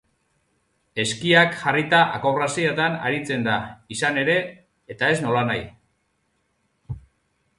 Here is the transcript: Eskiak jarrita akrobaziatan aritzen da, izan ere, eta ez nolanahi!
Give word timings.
Eskiak 1.01 1.51
jarrita 1.57 1.97
akrobaziatan 2.19 2.95
aritzen 3.09 3.45
da, 3.49 3.57
izan 3.97 4.17
ere, 4.23 4.37
eta 4.95 5.11
ez 5.17 5.23
nolanahi! 5.27 5.63